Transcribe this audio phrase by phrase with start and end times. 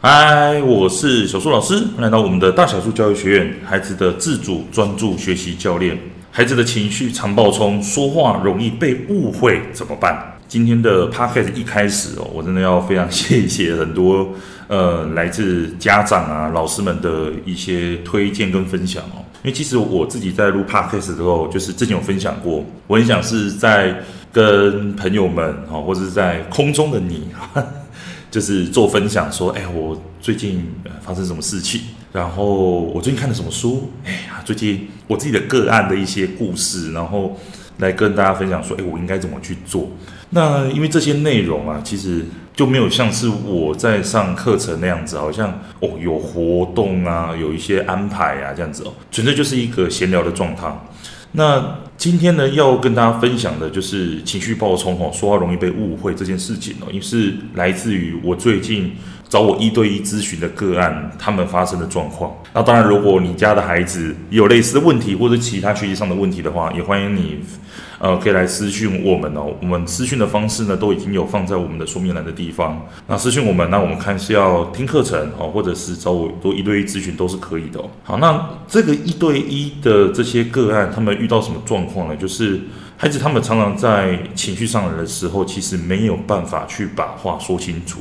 [0.00, 5.98] 嗨，我是小树老师，来到我们的大小树教育学院，孩子的自主专注学习教练。
[6.30, 10.16] 孩子的情绪常暴冲，说话容易被误会，怎么办？
[10.46, 14.28] 今天的 podcast 一开始哦，我真的要非常谢谢很多
[14.68, 19.18] 呃来自家长啊、老师们的一些推荐跟分享哦。
[19.42, 24.00] 因为其实我自己在录 podcast 的时候，就是之前有分享过，我很想是在
[24.32, 27.26] 跟朋友们哈，或者是在空中的你。
[28.30, 30.64] 就是做分享，说，哎，我最近
[31.00, 31.80] 发生什么事情？
[32.12, 33.90] 然后我最近看了什么书？
[34.04, 37.36] 哎呀，最近我自己的个案的一些故事，然后
[37.78, 39.88] 来跟大家分享，说，哎，我应该怎么去做？
[40.30, 42.24] 那因为这些内容啊，其实
[42.54, 50.66] 就没有像是我在上课程那样子，好像哦有活动啊，有一些安排啊这样子哦，纯粹就是一个闲聊的状态。
[51.32, 58.92] 那今天呢，要跟大家分享的就是情绪暴冲吼，说话容易被误会这件事情哦，因为是来自于我最近
[59.28, 62.34] 找我一对一咨询的个案，他们发生的状况。
[62.54, 67.38] 那当然，如果你家的孩子有类似的问题或者其他学习上的问题的话，也欢迎你。
[68.00, 69.52] 呃，可以来私讯我们哦。
[69.60, 72.80] 我们私讯的方式呢，都已经有放在我们的说明栏的地方。
[73.08, 77.90] 那私讯我们，那我们看是要听课程哦，或者是找我做一对一咨询都是可以的哦。
[78.04, 82.14] 好，那这个一对一的这些个案，他们遇到什么状况呢？
[82.14, 82.60] 就是
[82.96, 87.98] 孩子他们常常在情绪上来的时候，其实没有办法去把话说清楚。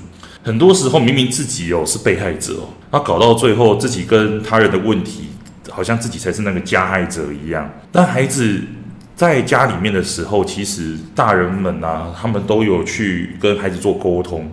[0.47, 5.27] 很多时候明明自己哦是被害者哦，那搞到最后自己跟他人的问题，
[5.69, 7.69] 好像自己才是那个加害者一样。
[7.91, 8.61] 但孩子。
[9.17, 14.47] 在家里面的时候，其实大人们啊，他们都有去跟孩子做沟通，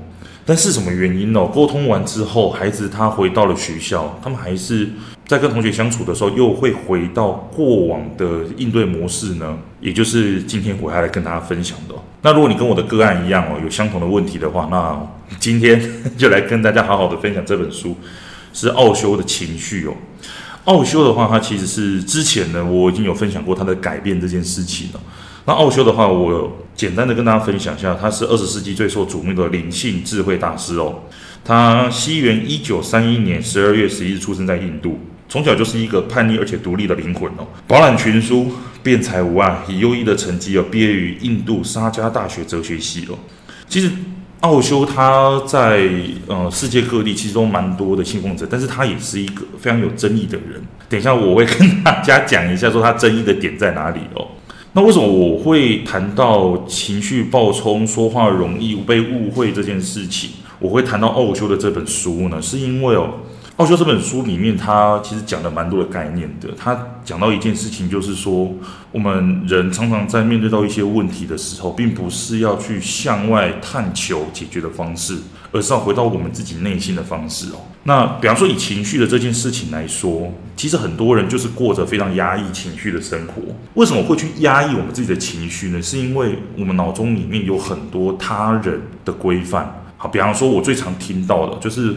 [0.46, 1.46] 但是什么原因呢？
[1.52, 4.88] 沟通完之后，孩子他回到了学校，他们还是
[5.26, 9.54] 在跟同学相处的时候，又会回到过往的应对模式呢？
[9.82, 11.94] 也就是今天我要来跟大家分享的。
[12.22, 14.98] 那如果你跟我的个案一样哦，有相同的问题的话，那
[15.38, 15.80] 今天
[16.16, 17.96] 就来跟大家好好的分享这本书，
[18.52, 19.94] 是奥修的情绪哦。
[20.64, 25.00] 奥修的话，它其实是之前呢，我已经有分享过他的改变这件事情了。
[25.44, 31.02] 那奥修的话，我简单的跟大家分享一下，他是二十世纪最受瞩目的灵性智慧大师哦。
[31.44, 38.50] 他西元一九三一年十二月十一日出生在印度，从小就是一个叛逆而且独立的灵魂哦，饱览群书，
[38.82, 43.18] 辩才无碍，以优异的成绩哦，毕业于印度沙迦大学哲学系哦。
[43.68, 43.90] 其实。
[44.44, 45.88] 奥修他在
[46.26, 50.62] 呃世界各地其实都蛮多的信奉者，但是他也是一个非常有争议的人。
[50.86, 54.28] 等一下我会跟大家讲一下，说他争议的点在哪里哦。
[54.76, 60.32] 那为什么我会谈到情绪爆冲、说话容易被误会这件事情？
[60.58, 62.42] 我会谈到奥修的这本书呢？
[62.42, 63.14] 是因为哦。
[63.56, 66.48] 奥修这本书里面，他其实讲了蛮多的概念的。
[66.58, 68.52] 他讲到一件事情，就是说，
[68.90, 75.16] 我们人常常在面对到一些问题的时候，并不是要去向外探求解决的方式，
[75.52, 77.58] 而是要回到我们自己内心的方式哦。
[77.84, 83.34] 那比方说，以情绪的这件事情来说，其实很多人就是过着非常压抑情绪的生活。
[83.74, 85.80] 为什么会去压抑我们自己的情绪呢？
[85.80, 89.80] 是因为我们脑中里面有很多他人的规范。
[89.96, 91.94] 好，比方说，我最常听到的就是。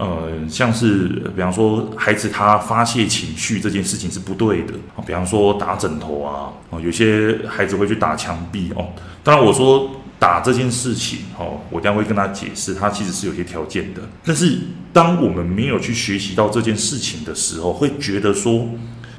[0.00, 4.72] 呃，像是比方说，孩子他发泄情绪这件事情是不对的。
[5.04, 8.86] 比方说打枕头啊，哦，有些孩子会去打墙壁哦。
[9.24, 14.00] 当然，我说打这件事情哦，我将会跟他解释，他其实是有些条件的。
[14.24, 14.60] 但是，
[14.92, 18.68] 当我们没有去学习到这件事情的时候，会觉得说，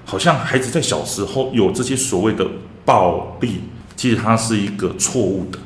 [0.06, 2.48] 好像孩子在小时候有这些所谓的
[2.86, 3.64] 暴力，
[3.98, 5.60] 其实他是一个错误的。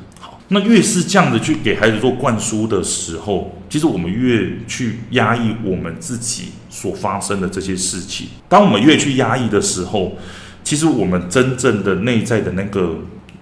[0.48, 8.28] 那越是这样的去给孩子做灌输的时候，其实我们越去压抑我们自己所发生的这些事情。
[8.48, 10.12] 当我们越去压抑的时候，
[10.62, 12.96] 其实我们真正的内在的那个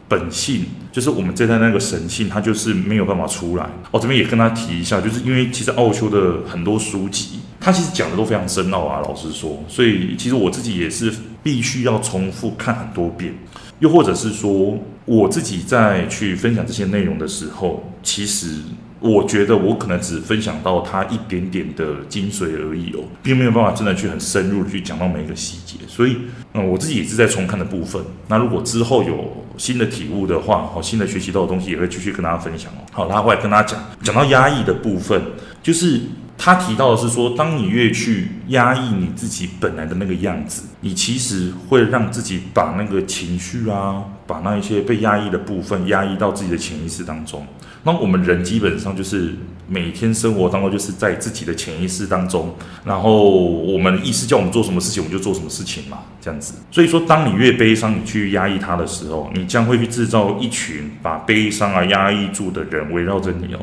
[0.09, 3.67] 本性，就是我们内在那个神性，它就是没有办法出来。
[3.91, 11.13] 我这边也跟他提一下，就是因为其实奥修的很多书籍，他其实讲的都非常深奥啊，老实说，所以其实我自己也是
[11.43, 13.35] 必须要重复看很多遍。
[13.83, 18.47] 又或者是说，我自己在去分享这些内容的时候，其实
[19.01, 25.79] 我觉得我可能只分享到它一点点的精髓而已哦，并没有办法真的去很深入的去讲到每一个细节。
[25.89, 26.17] 所以，
[26.55, 28.01] 嗯，我自己也是在重看的部分。
[28.29, 32.87] 那如果之后有新的体悟的话，好，新的学习到的东西也会继续跟大家分享哦。
[32.93, 35.21] 好，拉回来跟大家讲，讲到压抑的部分，
[35.61, 36.01] 就是。
[36.45, 47.47] 他提到的是说，当你越去压抑你自己本来的那个样子，你其实会让自己把那个情绪啊，把那一些被压抑的部分压抑到自己的潜意识当中。
[47.85, 49.37] 那我们人基本上就是
[49.69, 52.53] 每天生活当中就是在自己的潜意识当中，
[52.85, 56.55] 然后我们意识叫我们做什么事情，我们就做什么事情嘛，这样子。
[56.73, 63.61] 所以说，当你越悲伤，你去压抑它的时候，你将会去制造一群把悲伤啊压抑住的人围绕着你哦。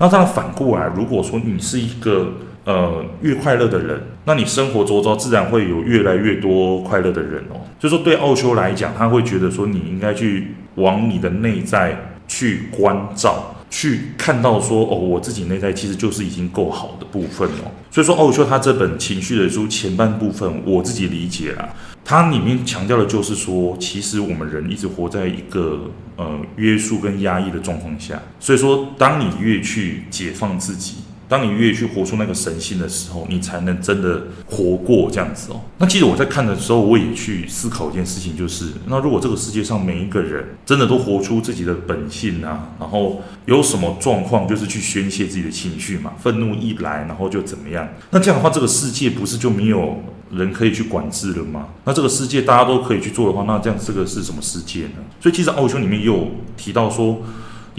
[0.00, 2.32] 那当然反过来，如果说你是一个
[2.64, 7.60] 呃越快乐的人，那你生活周遭自然会有越来越多快乐的人哦。
[7.78, 13.54] 所以说对奥修来讲，他会觉得说你应该去往你的内在去关照。
[13.72, 17.70] 去看到说哦，我自己内在其实就是已经够好的部分哦。
[17.88, 21.68] 所以说奥修他这本情绪的书前半部分，我自己理解啦，
[22.10, 28.20] 它里面强调的就是说，其实我们人一直活在一个呃约束跟压抑的状况下。
[28.40, 30.96] 所以说，当你越去解放自己。
[31.30, 35.60] 当你越去活出那个神性的时候，你才能真的活过这样子哦。
[35.78, 47.88] 那其实我在看的时候，我也去思考一件事情，就是那如果这个世界上每一个人真的都活出自己的本性啊，然后有什么状况就是去宣泄自己的情绪嘛，愤怒一来，然后就怎么样？
[48.10, 51.68] 那这样的话，这个世界不是就没有人可以去管制了吗？
[51.84, 54.96] 那这个世界大家都可以去做的话，那这样这个是什么世界呢？
[55.20, 57.22] 所以其实奥修里面也有提到说。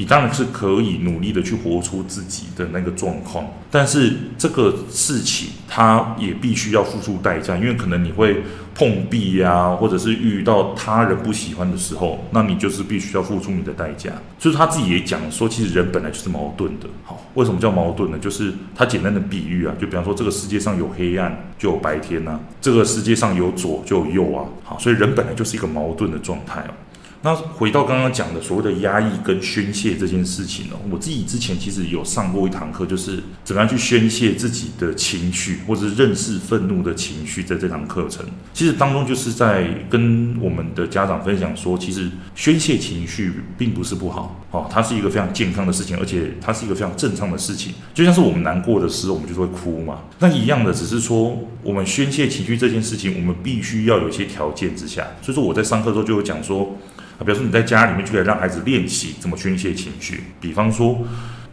[0.01, 8.41] 你当然是可以努力的去活出自己的那个状况，但是这个事情它也必须要付出代价，因为可能你会
[8.73, 14.09] 碰壁呀，或者是遇到他人不喜欢的时候，那你就是必须要付出你的代价。
[14.39, 16.87] 就是他自己也讲说，其实人本来就是矛盾的。
[17.03, 18.17] 好，为什么叫矛盾呢？
[18.17, 24.49] 就是他简单的比喻啊，就比方说这个世界上有黑暗就有白天呐，这个世界上有左就有右啊。
[24.63, 26.73] 好，所以人本来就是一个矛盾的状态啊。
[27.23, 56.75] 那回到刚刚讲的所谓的压抑跟宣泄这件事情呢，我自己之前其实有上过一堂课，就是怎么样去宣泄自己的情绪，或者是认识愤怒的情绪，在这堂课程，其实当中就是在跟我们的家长分享说，其实宣泄情绪并不是不好，哦，它是一个非常健康的事情，而且它是一个非常正常的事情，就像是我们难过的时候，我们就会哭嘛，那一样的，只是说我们宣泄情绪这件事情，我们必须要有一些条件之下，所以说我在上课的时候就有讲说。
[57.23, 60.99] 比如说你在家里面就可以让孩子练习怎么宣泄情绪，比方说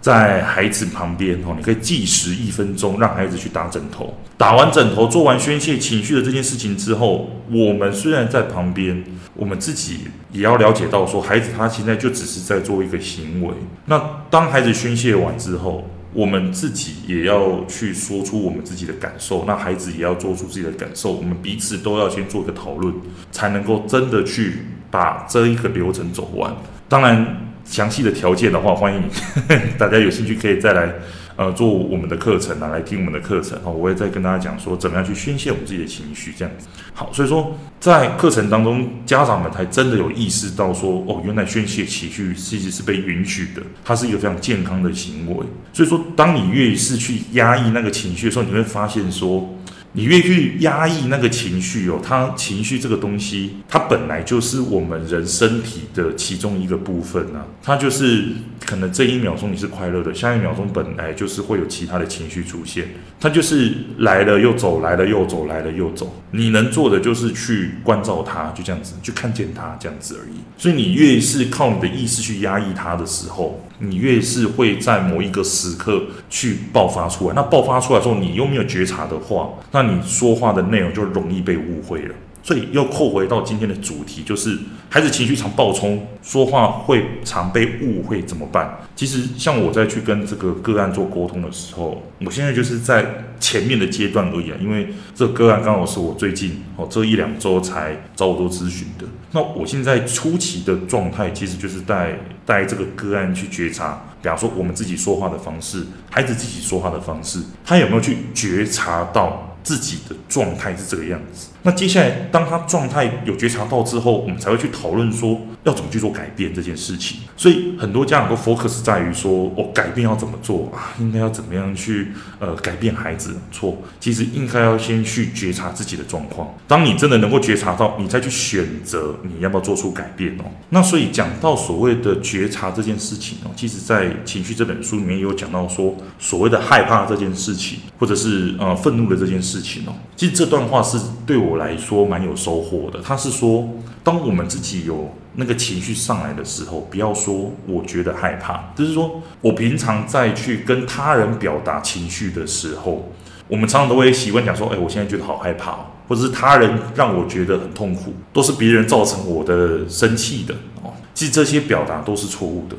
[0.00, 4.14] 在孩子旁边哦，你可以计时一分钟，让孩子去打枕头。
[4.36, 9.04] 打完枕头，做完宣泄情绪的这件事情之后，我们虽然在旁边，
[9.34, 13.52] 我们自己也要了解到说，孩子他现在就只是在做一个行为。
[13.86, 14.00] 那
[14.30, 22.94] 当孩子宣泄完之后，我们自己也要去说出我们自己的感受，那孩子也要做出自己的感受，我们彼此都要先做一个讨论，
[23.32, 24.58] 才能够真的去。
[24.90, 26.54] 把这一个流程走完，
[26.88, 27.26] 当然
[27.64, 29.02] 详细的条件的话，欢迎
[29.76, 30.90] 大家有兴趣可以再来
[31.36, 33.68] 呃做我们的课程啊，来听我们的课程啊。
[33.68, 36.66] 我会再跟大家讲说怎么样去宣泄我们自己的情绪，这样子。
[36.94, 45.46] 好，所以说在课程当中，家长们才真的有意识到说，哦，原来宣泄情绪其实是被允许的，它是一个非常健康的行为。
[45.72, 49.54] 所以说，当你越是去压抑那个情绪的时候，你会发现说。
[49.92, 57.44] 你越去压抑那个情绪哦，它情绪这个东西，它本来就是我们人身体的其中一个部分啊。
[57.62, 58.24] 它就是
[58.64, 62.88] 可能这一秒钟你是快乐的，下一秒钟本来就是会有其他的情绪出现。
[63.18, 66.14] 它就是来了又走，来了又走，来了又走。
[66.30, 70.36] 你能做的就是去关照它，就这样子，去看见它这样子而已。
[70.56, 77.34] 所以你越是靠你的意识去压抑它的时候，你越是会在某一个时刻去爆发出来。
[77.34, 82.14] 那爆发出来之后，你又没有觉察的话，那你说话的内容就容易被误会了。
[82.48, 84.58] 所以又扣回到今天的主题，就是
[84.88, 88.74] 孩子情绪常暴冲，说话会常被误会，怎么办？
[88.96, 93.04] 其实像我在去跟这个个案做沟通的时候，我现在就是在
[93.38, 99.04] 前面的阶段而已啊，因为这个个案刚好是我最近哦这一两周才找我做咨询的。
[99.32, 109.44] 那我现在初期的状态，其实就是带带这个个案去觉察，比方说我们自己说话的方式，孩子自己说话的方式，他有没有去觉察到？
[109.68, 111.48] 自己的状态是这个样子。
[111.62, 117.20] 那接下来，当他状态有觉察到之后，我们才会去讨论说要怎么去做改变这件事情。
[117.36, 120.94] 所以很多家长都 focus 在于说，我、哦、改变要怎么做啊？
[120.98, 123.36] 应该要怎么样去呃改变孩子？
[123.52, 126.48] 错，其实应该要先去觉察自己的状况。
[126.66, 130.44] 当你真的能够觉察到，你再去选择你要不要做出改变哦。
[130.70, 143.00] 那所以讲到所谓的觉察这件事情哦，其实在《情绪》这本书里面有讲到说，所谓的害怕这件事情，或者是呃愤怒的这件事情哦，其实这段话是对我来说蛮有收获的。
[143.02, 143.68] 他是说，
[144.02, 153.08] 当我们自己有那个情绪上来的时候，不要说我觉得害怕，就是说我平常在去跟他人表达情绪的时候，
[153.46, 155.78] 我们常常都会习惯讲说，哎，我现在觉得好害怕，
[156.08, 160.52] 或者是他人让我觉得很痛苦，都是别人造成我的生气的
[160.82, 160.92] 哦。
[161.14, 162.74] 其实这些表达都是错误的。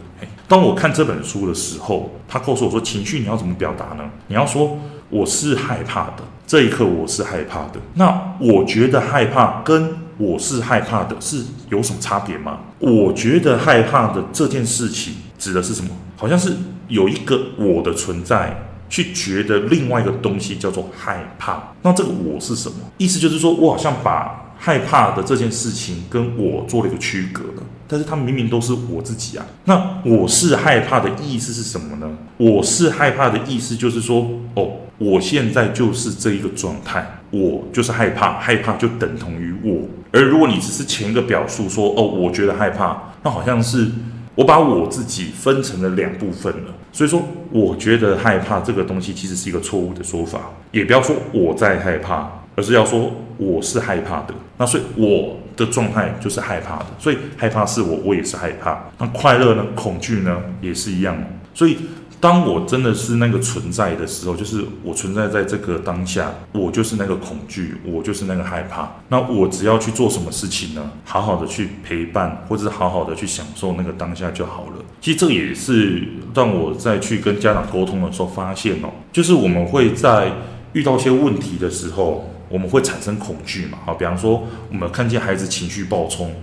[0.45, 4.03] 当我看这本书的时候，他告诉我说，情绪你要怎么表达呢？
[4.27, 4.77] 你要说
[5.09, 6.23] 我是害怕的。
[6.45, 7.79] 这一刻我是害怕的。
[7.93, 12.59] 那我觉得害怕跟我是害怕的是有什么差别吗？
[12.77, 15.89] 我觉得害怕的这件事情指的是什么？
[16.15, 16.53] 好像是
[16.87, 18.65] 有一个我的存在。
[18.91, 22.77] 去觉得另外一个东西叫做害怕，那这个我是什么？
[22.97, 29.45] 意思就是说我好像把害怕的这件事情跟我做了一个区隔了，但是它明明都是我自己啊。
[29.65, 32.17] 那我是害怕的意思是什么呢？
[32.37, 39.87] 我是害怕的意思就是说，哦，我现在就是这一个状态，我就是害怕，害怕就等同于我。
[40.11, 43.87] 而如果你只是前一个表述说，哦，我觉得害怕，那好像是。
[44.35, 50.39] 我把我自己分成了两部分了，所以说我觉得害怕这个东西其实是一个错误的说法，
[50.71, 52.25] 也不要说我在害怕，
[52.55, 54.33] 而是要说我是害怕的。
[54.57, 58.81] 那所以我的状态就是害怕的，所以害怕是我，我也是害怕。
[58.97, 59.65] 那快乐呢？
[59.75, 60.37] 恐惧呢？
[60.61, 61.21] 也是一样。
[61.53, 61.75] 所以。
[62.19, 68.91] 当我真的是那个存在的时候，就是我存在在这个当下，我就是那个恐惧，我就是那个害怕。
[69.07, 70.91] 那我只要去做什么事情呢？
[71.05, 74.83] 好好的去陪伴，或者是好好的去享受那个当下就好了。
[74.99, 80.31] 其实这也是让我在去跟家长沟通的时候发现哦，就是我们会在
[80.73, 83.77] 遇到一些问题的时候，我们会产生恐惧嘛。
[83.85, 86.33] 好，比方说我们看见孩子情绪暴冲。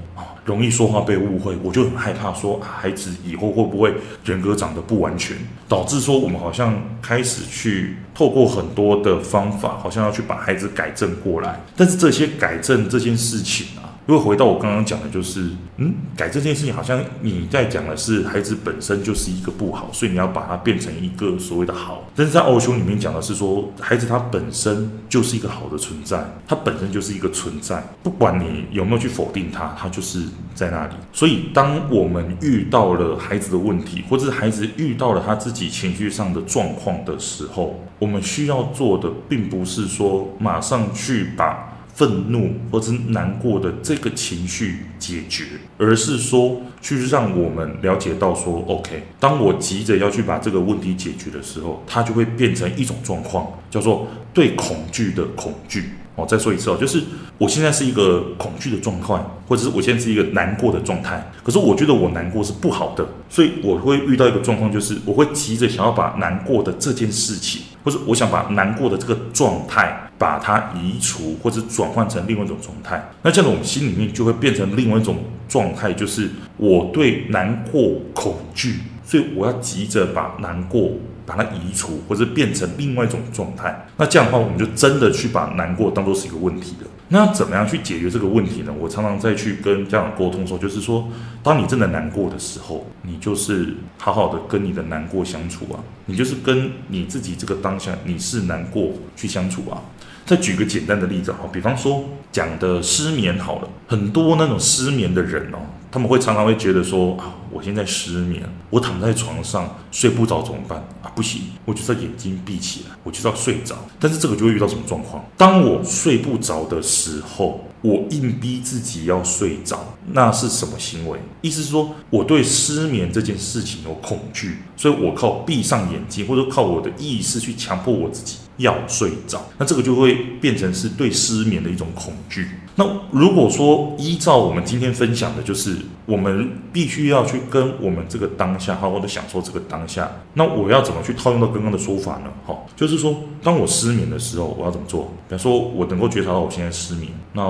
[0.46, 3.92] 容易说话被误会，我就很害怕说，孩子以后会不会
[4.24, 5.36] 人格长得不完全，
[5.68, 11.60] 导致说我们好像开始去透过很多的方法，好像要去把孩子改正过来。
[11.76, 13.95] 但是这些改正这件事情啊。
[14.06, 22.04] 如果回到我刚刚讲的，就是，嗯，改这件事情，好像你在讲的是孩子本身就是一个不好，所以你要把它变成一个所谓的好。
[22.14, 30.22] 但是在奥修里面讲的是说，孩子他本身就是一个好的存在，他本身就是一个存在，不管你有没有去否定他，他就是
[30.54, 30.94] 在那里。
[31.12, 41.72] 所以，当我们遇到了孩子的问题，或者是孩子遇到了他自己情绪上的状况的时候，我们需要做的，并不是说马上去把。
[41.96, 45.44] 愤怒或者难过的这个情绪解决，
[45.78, 55.84] 而是说去让我们了解到说，OK，当我急着要去把这个问题解决的时候，它就会变成一种状况，叫做对恐惧的恐惧。
[56.16, 57.02] 哦，再说一次哦，就是
[57.36, 59.14] 我现在是一个恐惧的状态，
[59.46, 61.30] 或者是我现在是一个难过的状态。
[61.42, 73.00] 可是我觉得我难过是不好的，所以我会遇到一个状况，就是我会急着想要把难过的这件事情，或者我想把难过的这个状态，把它移除，或者转换成另外一种状态。
[73.22, 80.90] 那这样子，我们心里面就会变成另外一种状态，就是我对难过恐惧，所以我要急着把难过。
[81.28, 83.84] 把它移除，或者变成另外一种状态。
[83.96, 86.86] 那这样的话，我们就真的去把难过当做是一个问题了。
[87.08, 88.74] 那怎么样去解决这个问题呢？
[88.78, 91.08] 我常常在去跟家长沟通的时候，就是说，
[91.42, 99.80] 当你真的难过的时候，你就是好好的跟你的难过相处啊，你就是跟你自己这个当下你是难过去相处啊。
[100.26, 105.58] 再举个简单的例子哈，比方说讲的失眠好了，很多那种失眠的人哦。
[105.88, 111.08] 他们会常常会觉得说啊，我现在失眠，我躺在床上睡不着怎么办啊？
[111.14, 113.76] 不行，我就是要眼睛闭起来，我就要睡着。
[113.98, 115.24] 但是这个就会遇到什么状况？
[115.38, 121.18] 当我睡不着的时候，我硬逼自己要睡着，那是什么行为？
[121.40, 129.44] 意思是说我对失眠这件事情有恐惧，所以我靠闭上眼睛，或者靠我的意识去强迫我自己要睡着。
[129.58, 132.48] 那这个就会变成是对失眠的一种恐惧。
[132.78, 140.10] 那如果说依照我们今天分享的，就是我们必须要去跟我们这个当下好好的享受这个当下。
[140.34, 142.30] 那我要怎么去套用到刚刚的说法呢？
[142.44, 145.10] 好，就是说，当我失眠的时候，我要怎么做？
[145.26, 147.42] 比方说，我能够觉察到我现在失眠，那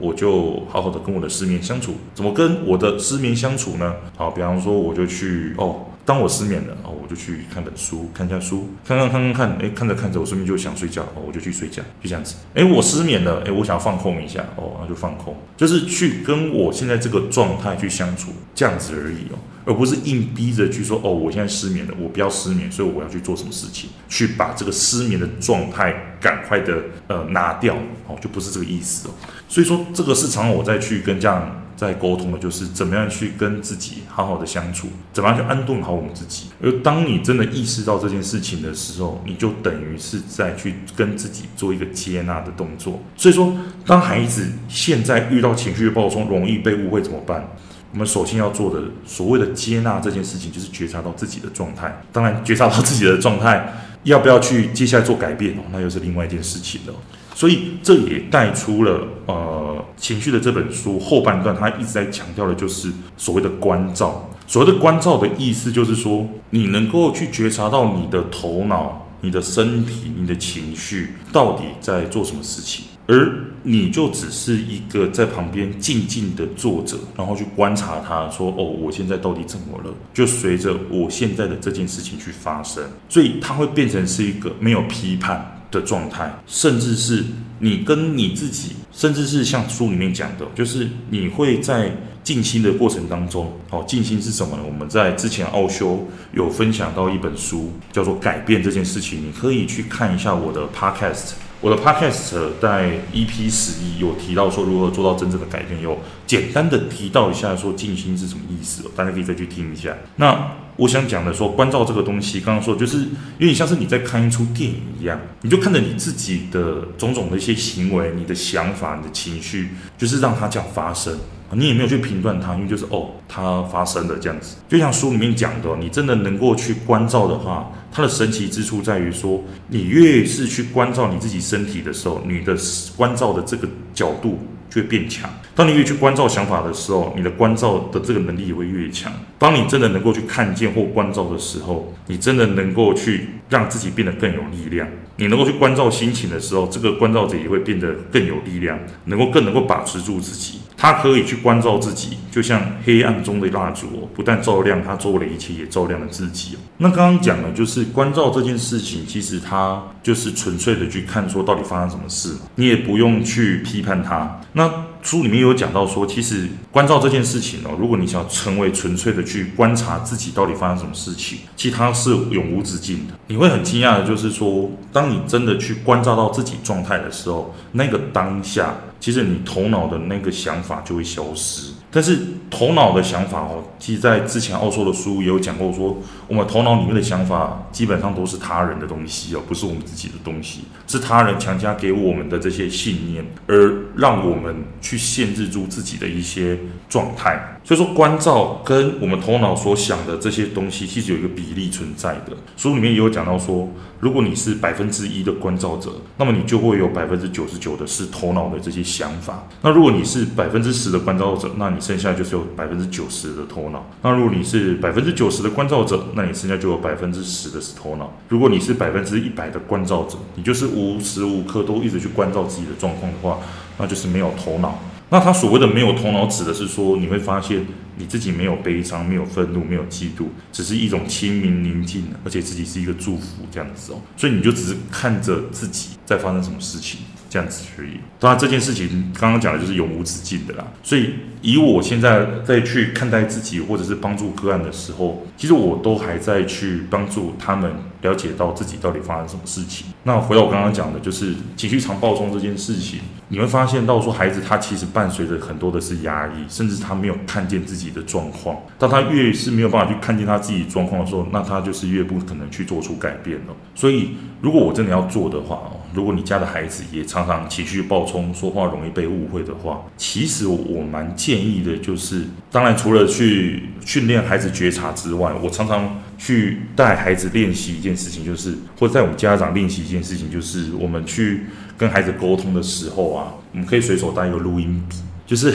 [0.00, 1.94] 我就好好的跟我的失眠相处。
[2.12, 3.94] 怎么跟我的失眠相处呢？
[4.16, 5.76] 好，比方说，我就去哦。
[6.06, 12.36] 当我失眠了，哦，我就去看本书，看一下书，看看看看看，哎，看着看着，我顺便就想睡觉，哦，我就去睡觉，就这样子。
[12.54, 27.74] 哎，我失眠了，哎，我想要放空一下，哦，那就放空，就是去跟我现在这个状态去相处，这样子而已哦，而不是硬逼着去说，哦，我现在失眠了，我不要失眠，所以我要去做什么事情，去把这个失眠的状态赶快的呃拿掉，
[28.06, 29.10] 哦，就不是这个意思哦。
[29.48, 31.62] 所以说，这个是常我再去跟这样。
[31.76, 36.46] 在沟通的就是怎么样去跟自己好好的相处，怎么样去安顿好我们自己。
[36.62, 43.00] 而当你真的意识到这件事情的时候，你就等于是在去跟自己做一个接纳的动作。
[43.16, 43.54] 所以说，
[43.84, 47.46] 当孩子现在遇到情绪暴冲，容易被误会怎么办？
[47.92, 52.02] 我们首先要做的所谓的接纳这件事情，就是觉察到自己的状态。
[52.12, 55.56] 当然，觉察到自己的状态，要不要去接下来做改变？
[55.72, 56.94] 那又是另外一件事情了。
[57.36, 64.26] 所以这也带出了呃情绪的这本书后半段，他一直在强调的就是所谓的关照。
[64.46, 72.86] 所谓的关照的意思就是说，你能够去觉察到你的头脑、你的身体、你的情绪到底在做什么事情。
[73.08, 87.22] 而你就只是一个在旁边静静的坐着，然后去观察他，说：“哦，我现在到底怎么了？”就随着我现在的这件事情去发生，所以它会变成是一个没有批判的状态，甚至是
[87.58, 94.62] 你跟你自己，甚至是像书里面讲的，就是你会在静心的过程当中，哦，静心是什么呢？
[94.66, 101.32] 我们在之前奥修有分享到一本书，叫做《改变这件事情》，你可以去看一下我的 Podcast。
[101.60, 109.96] 我的 Podcast 在 EP 十一有提到说如何做到真正的改变，有简单的提到一下说静心是什么意思，大家可以再去听一下。
[110.16, 112.98] 那我想讲的说关照这个东西，刚刚说就是
[113.38, 121.18] 有点像是你在看一出电影一样，你就看着你自己的种种的一些行为、你的想法、你的情绪，就是让它这样发生。
[121.52, 124.56] 你也没有去评断它，因为就是哦，它发生了这样子。
[124.68, 132.56] 就像书里面讲的，你真的能够去关照的话，它的神奇之处在于说，你越是去关照你自己身体的时候，你的
[132.96, 134.38] 关照的这个角度
[134.68, 135.30] 就会变强。
[135.54, 139.10] 当你越去关照想法的时候，你的关照的这个能力也会越强。
[139.38, 144.86] 当你真的能够去看见或关照的时候，你真的能够去让自己变得更有力量。
[145.16, 150.60] 你能够去关照心情的时候，这个关照者也会变得更有力量，能够更能够把持住自己。
[150.76, 156.56] 他可以去关照自己，就像黑暗中的蜡烛，不但照亮他周围的一切，也照亮了自己。
[156.78, 164.40] 那刚刚讲的就是关照这件事情，其实他就是纯粹的去看说到底发生什么事，你也不用去批判他。
[164.52, 164.70] 那
[165.02, 173.14] 书里面有讲到说，其实关照这件事情哦，如果你想要成为纯粹的去观察自己到底发生什么事情，其实它是永无止境的。
[173.28, 178.74] 你会很惊讶的，就是说，当你真的去关照到自己状态的时候，那个当下。
[178.98, 182.18] 其实你头脑的那个想法就会消失，但是
[182.50, 185.98] 头脑的想法哦，其实在之前奥硕的书也有讲过说，说
[186.28, 197.58] 我们头脑里面的想法基本上都是他人的东西哦，不是我们自己的东西，是他人强加给我们的这些信念，而让我们去限制住自己的一些状态。
[197.64, 202.36] 所以说，关照跟我们头脑所想的这些东西，其实有一个比例存在的。
[202.56, 209.48] 书里面也有讲到说，如果你是百分之一的关照者，那么你就会有百分之九十九的是头脑的这些想法。
[209.62, 213.84] 那如果你是百分之十的关照者，那你剩下就是有百分之九十的头脑。
[214.00, 218.16] 那如果你是百分之九十的关照者，那你剩下就有百分之十的是头脑。
[218.28, 223.38] 如果你是百分之一百的关照者，你就是无时无刻都一直去关照自己的状况的话，
[223.78, 224.78] 那就是没有头脑。
[225.08, 227.64] 那他所谓的没有头脑，指的是说你会发现
[227.96, 234.00] 你自己没有悲伤、没有愤怒、没有嫉妒，只是一种清明宁静，而且自己是一个祝福这样子哦。
[234.16, 238.00] 所以你就只是看着自己在发生什么事情这样子而已。
[238.18, 240.64] 当然这件事情刚刚讲的就是永无止境的啦。
[240.82, 247.70] 所以以我现在在去看待自己或者是帮助个案的时候，其实我都还在去帮助他们
[248.02, 249.86] 了解到自己到底发生什么事情。
[250.04, 253.00] 那回到我刚刚讲的，就是情绪常暴冲这件事情。
[253.28, 258.56] 你会发现到说，孩子他其实伴随着很多的是压抑，甚至他没有看见自己的状况。
[258.78, 263.54] 当他越是没有办法去看见他自己状况的时候，那他就是越不可能去做出改变了。
[263.74, 264.10] 所以，
[264.40, 265.60] 如果我真的要做的话，
[265.96, 281.46] 如果你家的孩子也常常情绪暴冲，说话容易被误会的话，其实我蛮建议的，就是当然除了去训练孩子觉察之外，我常常去带孩子练习一件事情，就是或者在我们家长练习一件事情，就是我们去。
[281.78, 285.52] 跟孩子沟通的时候啊，我们可以随手带一个录音笔，就是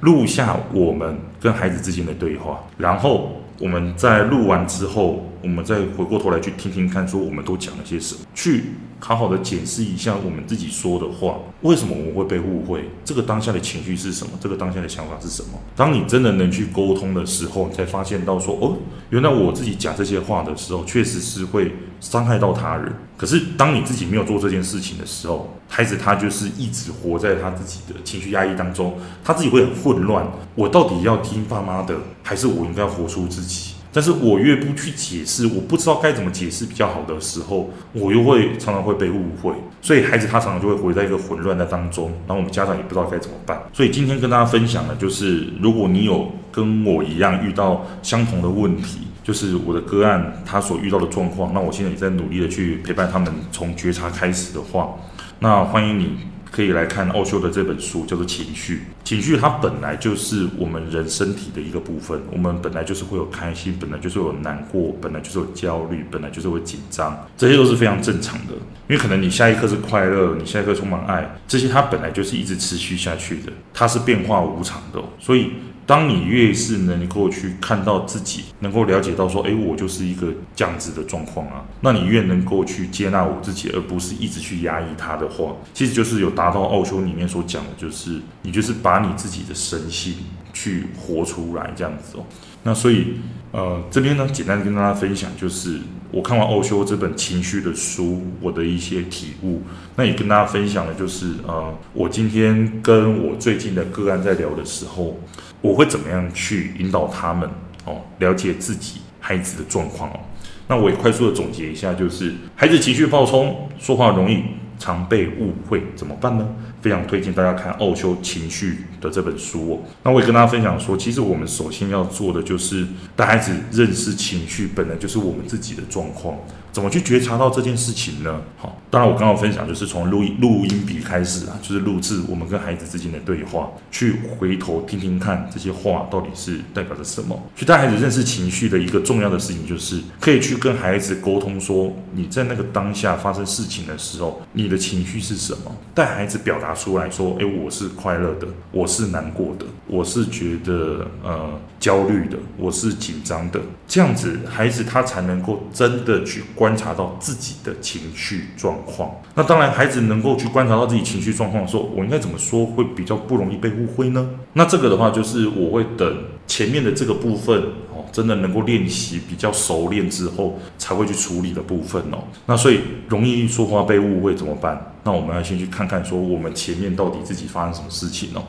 [0.00, 8.64] 录下我们跟孩子之间的对话，然后我们在录完之后，我们再回过头来去听听看，说我们都讲了些什么，去
[8.98, 12.88] 好好的检视一下我们自己说的话，为什么我们会被误会？
[13.04, 14.32] 这个当下的情绪是什么？
[14.40, 15.58] 这个当下的想法是什么？
[15.74, 18.76] 当你真的能去沟通的时候，你才发现到说，哦，
[19.10, 22.92] 原来我自己讲这些话的时候，确实是会伤害到他人。
[23.16, 30.26] 可是，当你自己没有做这件事情的时候，孩子他就是一直活在他自己的情绪压抑当中，他自己会很混乱。
[30.54, 33.75] 我到底要听爸妈的，还是我应该活出自己？
[33.96, 39.54] 但是我越不去解释，我不知道该怎么解释比较好的时候，我又会常常会被误会。
[39.80, 43.58] 所以孩子他常常就会活在一个混乱的当中，然后我们家长也不知道该怎么办。
[43.72, 48.98] 所以今天跟大家分享的就是，如果你有跟我一样遇到相同的问题。
[49.24, 54.94] 就是我的个案，他所遇到的状况，那我现在也在努力的去陪伴他们，从觉察开始的话，
[55.40, 56.18] 那欢迎你
[56.56, 58.76] 可以来看奥修的这本书，叫做《情绪》。
[59.04, 68.54] 情绪它本来就是我们人身体的一个部分，我们本来就是会有开心，本来就是有难过，本来就是有焦虑，本来就是会紧张，这些都是非常正常的。
[68.88, 75.52] 因为可能你下一刻是快乐，你下一刻充满爱，这些它本来就是一直持续下去的，它是变化无常的，所以。
[75.86, 90.16] 当你越是能够去看到自己，能够了解到说，哎，我就是一个这样子的状况啊，那你越能够去接纳我自己，而不是一直去压抑它的话，其实就是有达到奥修里面所讲的，就是你就是把你自己的身心
[90.56, 92.24] 去活出来这样子哦。
[92.62, 93.18] 那所以，
[93.52, 95.78] 呃，这边呢，简单的跟大家分享，就是
[96.10, 99.62] 我看完奥修这本情绪的书，我的一些体悟。
[99.96, 105.20] 那也跟大家分享的就是，呃，我今天跟我最近的个案在聊的时候，
[105.60, 107.48] 我会怎么样去引导他们
[107.84, 110.20] 哦，了解自己孩子的状况哦。
[110.68, 114.42] 那我也快速的总结一下，就是孩子情绪暴冲，说话容易，
[114.78, 116.46] 常被误会，怎么办呢？
[116.80, 119.80] 非常推荐大家看《奥修情绪》的这本书哦。
[120.02, 122.86] 那我也跟大家分享说，其实我们首先要做的就是
[123.16, 126.36] 带孩子认识情绪，本来就是我们自己的状况。
[126.76, 128.38] 怎么去觉察到这件事情呢？
[128.58, 137.42] 好，当然我刚刚分享就是从录音录音笔开始啊，就是录制我们跟孩子之间的对话，去回头听听看这些话到底是代表着什么。
[137.56, 145.74] 去带孩子认识情绪的一个重要的事情，就是可以去跟孩子沟通说，你在那个当下发生事情的时候，你的情绪是什么？
[145.94, 156.42] 带孩子表达出来说，诶，我是快乐的，我是难过的，我是觉得呃焦虑的，我是紧张的，这样子孩子他才能够真的去。
[156.56, 164.26] 观察到自己的情绪状况，那当然，孩子能够去观察到自己情绪状况的时候，我应该怎么说会比较不容易被误会呢？
[164.54, 167.60] 那这个的话，就是我会等前面的这个部分
[167.94, 172.24] 哦，真的能够练习比较熟练之后，才会去处理的部分哦。
[172.46, 174.94] 那所以容易说话被误会怎么办？
[175.04, 178.42] 那我们要先去看看，说我们前面到底自己发生什么事情哦。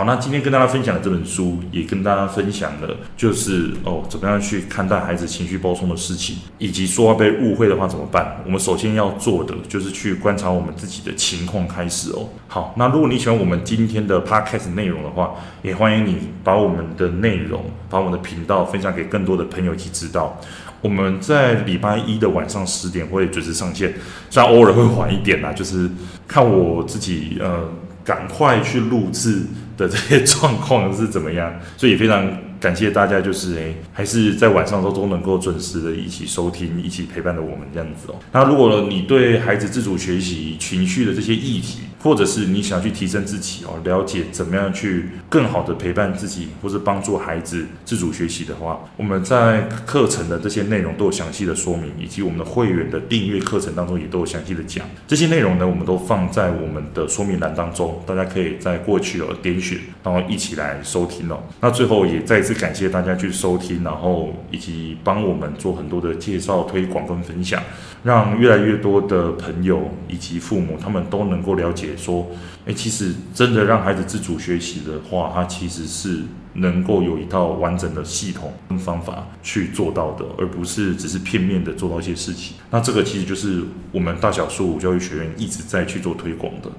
[0.00, 8.38] 好，那今天跟大家分享的这本书，也跟大家分享了，就是哦，怎么样去看待孩子情绪暴冲的事情，以及说话被误会的话怎么办？
[8.46, 12.26] 我们首先要做的就是去观察我们自己的情况开始哦。
[12.48, 20.40] 好，那如果你喜欢我们今天的 podcast 内容的话，也欢迎你把我们的内容，把我们的频道分享给更多的朋友一起知道。
[20.80, 23.92] 我们在礼拜一的晚上十点会准时上线，
[24.30, 25.90] 虽然偶尔会晚一点啦，就是
[26.26, 27.68] 看我自己呃，
[28.02, 29.42] 赶快去录制。
[29.80, 31.52] 的这些 状况是怎么样？
[31.76, 38.14] 所以也非常感谢大家，就是诶，还是在晚上都都能够准时的一起收听，一起陪伴着我们这样子哦。
[38.32, 54.84] 那如果你对孩子自主学习情绪的这些议题，或者是你想去提升自己哦，了解怎么样去更好的陪伴自己，或是帮助孩子自主学习的话，我们在课程的这些内容都有详细的说明，以及我们的会员的订阅课程当中也都有详细的讲。
[55.06, 59.78] 这些内容呢，我们都放在我们的说明栏当中，大家可以在过去哦点选。
[60.02, 61.38] 然后一起来收听哦。
[61.60, 67.62] 那最后也再一次感谢大家去收听，然后以及帮我们做很多的介绍、推广跟分享，
[68.02, 72.26] 让越来越多的朋友以及父母他们都能够了解说，
[72.66, 76.22] 诶，其实真的让孩子自主学习的话，他其实是
[76.54, 82.56] 能够有一套完整的系统跟方法去做到的，而不是只是片面的做到一些事情。
[82.70, 86.70] 那这个其实就是我们大小数教育学院一直在去做推广的。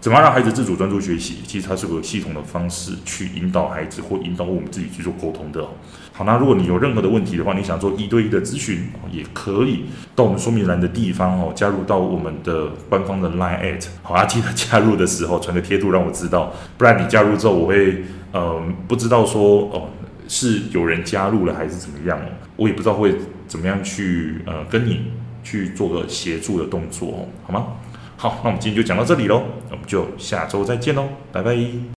[0.00, 1.36] 怎么让孩子自主专注学习？
[1.46, 5.62] 其实它是个系统的方式去引导孩子或引导我们自己去做沟通的。
[6.20, 13.86] 好，那如果你有任何的问题的话，你想做一对一的咨询，也可以到我们说明栏的地方哦，加入到我们的官方的 Line at。
[14.02, 19.88] 好啊，记得加入的时候传个贴图让我知道，不然你加入之后我会呃不知道说哦
[20.28, 23.14] 是有人加入了还是怎么样哦，我也不知道会
[23.48, 25.04] 怎么样去呃跟你
[25.42, 27.66] 去做个协助的动作哦，好吗？
[28.18, 31.56] 好，那我们今天就讲到这里喽，我们就下周再见喽，拜拜。